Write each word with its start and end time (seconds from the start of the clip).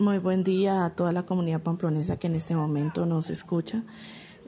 Muy 0.00 0.18
buen 0.18 0.44
día 0.44 0.84
a 0.84 0.90
toda 0.90 1.10
la 1.10 1.24
comunidad 1.24 1.60
pamplonesa 1.60 2.20
que 2.20 2.28
en 2.28 2.36
este 2.36 2.54
momento 2.54 3.04
nos 3.04 3.30
escucha. 3.30 3.82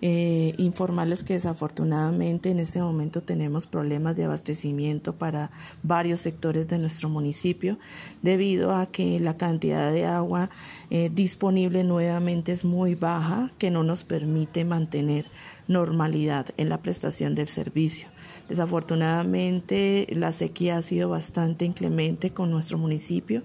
Eh, 0.03 0.55
informarles 0.57 1.25
que 1.25 1.35
desafortunadamente 1.35 2.49
en 2.49 2.59
este 2.59 2.81
momento 2.81 3.23
tenemos 3.23 3.67
problemas 3.67 4.17
de 4.17 4.25
abastecimiento 4.25 5.17
para 5.17 5.51
varios 5.83 6.21
sectores 6.21 6.69
de 6.69 6.79
nuestro 6.79 7.11
municipio 7.11 7.79
debido 8.23 8.75
a 8.75 8.87
que 8.87 9.21
la 9.21 9.37
cantidad 9.37 9.93
de 9.93 10.07
agua 10.07 10.49
eh, 10.89 11.11
disponible 11.13 11.85
nuevamente 11.85 12.53
es 12.53 12.65
muy 12.65 12.95
baja 12.95 13.51
que 13.59 13.71
no 13.71 13.83
nos 13.83 14.05
permite 14.05 14.65
mantener 14.65 15.27
normalidad 15.71 16.47
en 16.57 16.69
la 16.69 16.83
prestación 16.83 17.35
del 17.35 17.47
servicio. 17.47 18.09
Desafortunadamente 18.49 20.07
la 20.11 20.33
sequía 20.33 20.77
ha 20.77 20.83
sido 20.83 21.09
bastante 21.09 21.65
inclemente 21.65 22.31
con 22.31 22.51
nuestro 22.51 22.77
municipio. 22.77 23.45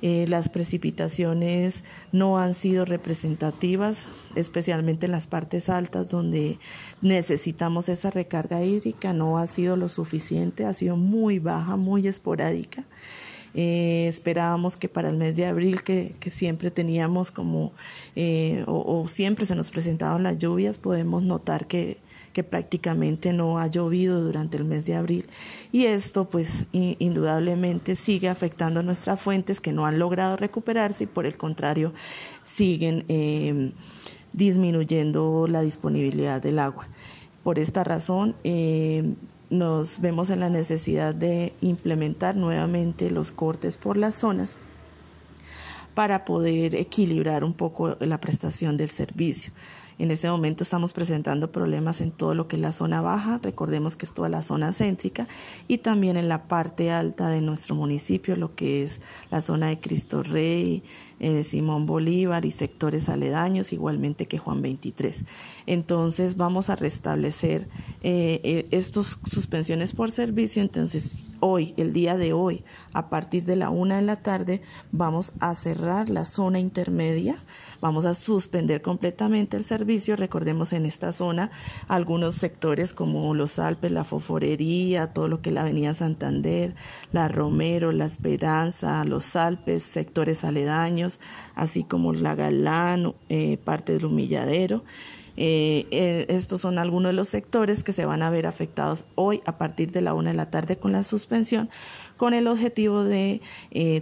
Eh, 0.00 0.24
las 0.28 0.48
precipitaciones 0.48 1.84
no 2.12 2.38
han 2.38 2.54
sido 2.54 2.86
representativas, 2.86 4.08
especialmente 4.34 5.06
en 5.06 5.12
las 5.12 5.26
partes 5.26 5.68
altas 5.68 5.95
donde 6.04 6.58
necesitamos 7.02 7.88
esa 7.88 8.10
recarga 8.10 8.62
hídrica. 8.62 9.12
No 9.12 9.38
ha 9.38 9.46
sido 9.46 9.76
lo 9.76 9.88
suficiente, 9.88 10.64
ha 10.64 10.74
sido 10.74 10.96
muy 10.96 11.38
baja, 11.38 11.76
muy 11.76 12.06
esporádica. 12.06 12.84
Eh, 13.58 14.06
esperábamos 14.08 14.76
que 14.76 14.90
para 14.90 15.08
el 15.08 15.16
mes 15.16 15.34
de 15.34 15.46
abril, 15.46 15.82
que, 15.82 16.14
siempre 16.28 16.70
teníamos 16.70 17.30
como, 17.30 17.72
eh, 18.14 18.62
o, 18.66 19.08
siempre 19.08 19.46
se 19.46 19.54
nos 19.54 19.70
presentaban 19.70 20.22
las 20.22 20.36
lluvias, 20.36 20.76
podemos 20.76 21.22
notar 21.22 21.66
que, 21.66 21.96
que 22.34 22.44
prácticamente 22.44 23.32
no 23.32 23.58
ha 23.58 23.66
llovido 23.66 24.22
durante 24.22 24.58
el 24.58 24.66
mes 24.66 24.84
de 24.84 24.94
abril. 24.94 25.24
Y 25.72 25.86
esto, 25.86 26.28
pues, 26.28 26.66
indudablemente 26.72 27.96
sigue 27.96 28.28
afectando 28.28 28.80
a 28.80 28.82
nuestras 28.82 29.18
fuentes 29.18 29.62
que 29.62 29.72
no 29.72 29.86
han 29.86 29.98
logrado 29.98 30.36
recuperarse 30.36 31.04
y 31.04 31.06
por 31.06 31.24
el 31.24 31.38
contrario 31.38 31.94
siguen 32.42 33.06
eh, 33.08 33.72
disminuyendo 34.36 35.48
la 35.48 35.62
disponibilidad 35.62 36.40
del 36.40 36.60
agua. 36.60 36.86
Por 37.42 37.58
esta 37.58 37.82
razón, 37.82 38.36
nos 39.50 40.00
vemos 40.00 40.30
en 40.30 40.40
la 40.40 40.50
necesidad 40.50 41.14
de 41.14 41.52
implementar 41.60 42.36
nuevamente 42.36 43.10
los 43.10 43.32
cortes 43.32 43.76
por 43.76 43.96
las 43.96 44.14
zonas 44.14 44.58
para 45.94 46.24
poder 46.24 46.74
equilibrar 46.74 47.42
un 47.42 47.54
poco 47.54 47.96
la 48.00 48.20
prestación 48.20 48.76
del 48.76 48.90
servicio. 48.90 49.52
En 49.98 50.10
este 50.10 50.28
momento 50.28 50.62
estamos 50.62 50.92
presentando 50.92 51.50
problemas 51.50 52.02
en 52.02 52.10
todo 52.10 52.34
lo 52.34 52.48
que 52.48 52.56
es 52.56 52.62
la 52.62 52.72
zona 52.72 53.00
baja, 53.00 53.38
recordemos 53.42 53.96
que 53.96 54.04
es 54.04 54.12
toda 54.12 54.28
la 54.28 54.42
zona 54.42 54.74
céntrica, 54.74 55.26
y 55.68 55.78
también 55.78 56.18
en 56.18 56.28
la 56.28 56.48
parte 56.48 56.90
alta 56.90 57.30
de 57.30 57.40
nuestro 57.40 57.74
municipio, 57.74 58.36
lo 58.36 58.54
que 58.54 58.82
es 58.82 59.00
la 59.30 59.40
zona 59.40 59.68
de 59.68 59.80
Cristo 59.80 60.22
Rey, 60.22 60.82
eh, 61.18 61.44
Simón 61.44 61.86
Bolívar 61.86 62.44
y 62.44 62.50
sectores 62.50 63.08
aledaños, 63.08 63.72
igualmente 63.72 64.26
que 64.26 64.36
Juan 64.36 64.60
23. 64.60 65.24
Entonces 65.64 66.36
vamos 66.36 66.68
a 66.68 66.76
restablecer 66.76 67.68
eh, 68.02 68.40
eh, 68.44 68.66
estas 68.70 69.18
suspensiones 69.24 69.94
por 69.94 70.10
servicio. 70.10 70.60
Entonces 70.60 71.14
hoy, 71.40 71.72
el 71.78 71.94
día 71.94 72.18
de 72.18 72.34
hoy, 72.34 72.64
a 72.92 73.08
partir 73.08 73.46
de 73.46 73.56
la 73.56 73.70
una 73.70 73.96
de 73.96 74.02
la 74.02 74.16
tarde, 74.16 74.60
vamos 74.92 75.32
a 75.40 75.54
cerrar 75.54 76.10
la 76.10 76.26
zona 76.26 76.58
intermedia, 76.58 77.42
vamos 77.80 78.04
a 78.04 78.12
suspender 78.12 78.82
completamente 78.82 79.56
el 79.56 79.64
servicio. 79.64 79.85
Recordemos 79.86 80.72
en 80.72 80.84
esta 80.84 81.12
zona 81.12 81.52
algunos 81.86 82.34
sectores 82.34 82.92
como 82.92 83.34
los 83.34 83.60
Alpes, 83.60 83.92
la 83.92 84.02
Foforería, 84.02 85.12
todo 85.12 85.28
lo 85.28 85.40
que 85.40 85.50
es 85.50 85.54
la 85.54 85.60
Avenida 85.60 85.94
Santander, 85.94 86.74
la 87.12 87.28
Romero, 87.28 87.92
la 87.92 88.04
Esperanza, 88.04 89.04
los 89.04 89.36
Alpes, 89.36 89.84
sectores 89.84 90.42
aledaños 90.42 91.20
así 91.54 91.84
como 91.84 92.12
la 92.12 92.34
Galán, 92.34 93.14
eh, 93.28 93.58
parte 93.58 93.92
del 93.92 94.06
humilladero. 94.06 94.82
Eh, 95.36 95.86
eh, 95.90 96.26
estos 96.28 96.60
son 96.60 96.78
algunos 96.78 97.10
de 97.10 97.14
los 97.14 97.28
sectores 97.28 97.84
que 97.84 97.92
se 97.92 98.06
van 98.06 98.22
a 98.22 98.30
ver 98.30 98.46
afectados 98.46 99.04
hoy 99.14 99.42
a 99.44 99.58
partir 99.58 99.92
de 99.92 100.00
la 100.00 100.14
una 100.14 100.30
de 100.30 100.36
la 100.36 100.50
tarde 100.50 100.76
con 100.76 100.92
la 100.92 101.04
suspensión, 101.04 101.68
con 102.16 102.34
el 102.34 102.46
objetivo 102.46 103.04
de 103.04 103.42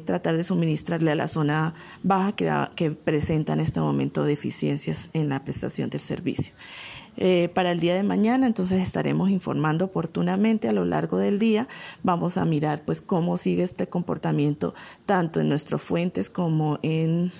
tratar 0.05 0.37
de 0.37 0.45
suministrarle 0.45 1.11
a 1.11 1.15
la 1.17 1.27
zona 1.27 1.75
baja 2.03 2.33
que, 2.33 2.53
que 2.77 2.93
presenta 2.93 3.53
en 3.53 3.61
este 3.61 3.81
momento 3.81 4.22
deficiencias 4.25 5.11
en 5.12 5.28
la 5.28 5.43
prestación 5.43 5.91
del 5.91 6.00
servicio. 6.00 6.53
Eh, 7.17 7.49
para 7.55 7.71
el 7.71 7.78
día 7.78 7.95
de 7.95 8.03
mañana, 8.03 8.47
entonces 8.47 8.81
estaremos 8.81 9.31
informando 9.31 9.84
oportunamente 9.84 10.69
a 10.69 10.72
lo 10.72 10.84
largo 10.84 11.19
del 11.19 11.39
día. 11.39 11.69
Vamos 12.03 12.37
a 12.37 12.45
mirar 12.45 12.83
pues 12.84 13.01
cómo 13.01 13.37
sigue 13.37 13.62
este 13.62 13.87
comportamiento 13.87 14.75
tanto 15.06 15.41
en 15.41 15.49
nuestras 15.49 15.81
fuentes 15.81 16.28
como 16.28 16.78
en, 16.83 17.31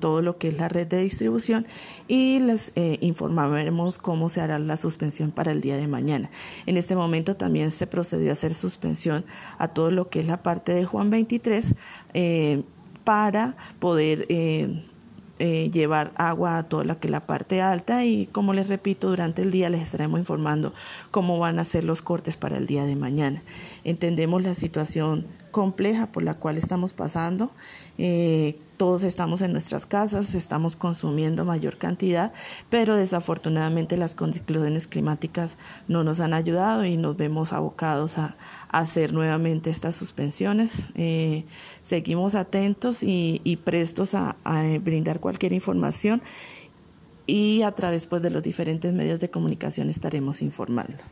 todo 0.00 0.22
lo 0.22 0.38
que 0.38 0.48
es 0.48 0.58
la 0.58 0.68
red 0.68 0.86
de 0.86 1.02
distribución 1.02 1.66
y 2.08 2.40
les 2.40 2.72
eh, 2.74 2.98
informaremos 3.30 3.98
cómo 3.98 4.28
se 4.28 4.40
hará 4.40 4.58
la 4.58 4.76
suspensión 4.76 5.30
para 5.30 5.52
el 5.52 5.60
día 5.60 5.76
de 5.76 5.86
mañana. 5.86 6.30
En 6.66 6.76
este 6.76 6.96
momento 6.96 7.36
también 7.36 7.70
se 7.70 7.86
procedió 7.86 8.30
a 8.30 8.32
hacer 8.32 8.52
suspensión 8.54 9.24
a 9.58 9.68
todo 9.68 9.90
lo 9.90 10.08
que 10.08 10.20
es 10.20 10.26
la 10.26 10.42
parte 10.42 10.72
de 10.74 10.84
Juan 10.84 11.10
23 11.10 11.74
eh, 12.14 12.62
para 13.04 13.56
poder 13.78 14.26
eh, 14.28 14.82
llevar 15.72 16.12
agua 16.16 16.58
a 16.58 16.68
toda 16.68 16.84
la 16.84 17.00
que 17.00 17.08
la 17.08 17.26
parte 17.26 17.60
alta 17.60 18.04
y 18.04 18.26
como 18.26 18.54
les 18.54 18.68
repito 18.68 19.08
durante 19.08 19.42
el 19.42 19.50
día 19.50 19.70
les 19.70 19.82
estaremos 19.82 20.20
informando 20.20 20.72
cómo 21.10 21.38
van 21.38 21.58
a 21.58 21.64
ser 21.64 21.84
los 21.84 22.00
cortes 22.00 22.36
para 22.36 22.58
el 22.58 22.66
día 22.66 22.84
de 22.84 22.96
mañana. 22.96 23.42
Entendemos 23.82 24.42
la 24.42 24.54
situación 24.54 25.26
compleja 25.52 26.10
por 26.10 26.24
la 26.24 26.34
cual 26.34 26.58
estamos 26.58 26.92
pasando. 26.92 27.52
Eh, 27.98 28.58
todos 28.76 29.04
estamos 29.04 29.42
en 29.42 29.52
nuestras 29.52 29.86
casas, 29.86 30.34
estamos 30.34 30.74
consumiendo 30.74 31.44
mayor 31.44 31.76
cantidad, 31.76 32.32
pero 32.68 32.96
desafortunadamente 32.96 33.96
las 33.96 34.16
condiciones 34.16 34.88
climáticas 34.88 35.56
no 35.86 36.02
nos 36.02 36.18
han 36.18 36.34
ayudado 36.34 36.84
y 36.84 36.96
nos 36.96 37.16
vemos 37.16 37.52
abocados 37.52 38.18
a, 38.18 38.36
hacer 38.70 39.12
nuevamente 39.12 39.70
estas 39.70 39.94
suspensiones. 39.94 40.72
Eh, 40.96 41.44
seguimos 41.84 42.34
atentos 42.34 42.98
y, 43.02 43.60
prestos 43.62 44.14
a, 44.14 44.34
brindar 44.80 45.20
cualquier 45.20 45.52
información 45.52 46.22
y 47.26 47.62
a 47.62 47.70
través 47.70 48.06
pues, 48.06 48.20
de 48.22 48.30
los 48.30 48.42
diferentes 48.42 48.92
medios 48.92 49.20
de 49.20 49.30
comunicación 49.30 49.90
estaremos 49.90 50.42
informando. 50.42 51.04